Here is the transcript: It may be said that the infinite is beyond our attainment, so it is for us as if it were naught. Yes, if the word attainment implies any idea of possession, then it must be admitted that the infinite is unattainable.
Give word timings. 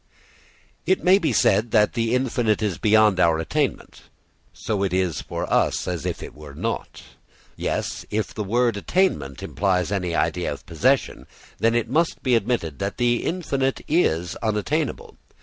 It 0.87 1.03
may 1.03 1.19
be 1.19 1.31
said 1.31 1.69
that 1.69 1.93
the 1.93 2.15
infinite 2.15 2.63
is 2.63 2.79
beyond 2.79 3.19
our 3.19 3.37
attainment, 3.37 4.01
so 4.51 4.81
it 4.81 4.93
is 4.95 5.21
for 5.21 5.45
us 5.53 5.87
as 5.87 6.07
if 6.07 6.23
it 6.23 6.33
were 6.33 6.55
naught. 6.55 7.03
Yes, 7.55 8.03
if 8.09 8.33
the 8.33 8.43
word 8.43 8.77
attainment 8.77 9.43
implies 9.43 9.91
any 9.91 10.15
idea 10.15 10.51
of 10.51 10.65
possession, 10.65 11.27
then 11.59 11.75
it 11.75 11.87
must 11.87 12.23
be 12.23 12.33
admitted 12.33 12.79
that 12.79 12.97
the 12.97 13.23
infinite 13.23 13.81
is 13.87 14.35
unattainable. 14.37 15.17